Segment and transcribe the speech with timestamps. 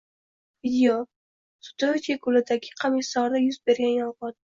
[0.67, 0.93] Video:
[1.67, 4.35] Sudochye ko‘lidagi qamishzorda yuz bergan yong‘in